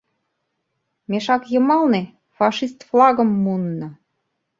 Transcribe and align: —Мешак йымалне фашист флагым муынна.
—Мешак 1.09 1.43
йымалне 1.53 2.01
фашист 2.35 2.77
флагым 2.89 3.29
муынна. 3.43 3.89